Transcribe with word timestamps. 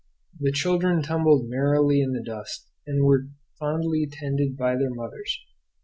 The 0.39 0.51
children 0.51 1.03
tumbled 1.03 1.47
merrily 1.47 2.01
in 2.01 2.13
the 2.13 2.23
dust, 2.23 2.67
and 2.87 3.03
were 3.03 3.27
fondly 3.59 4.07
tended 4.11 4.57
by 4.57 4.75
their 4.75 4.89
mothers. 4.89 5.37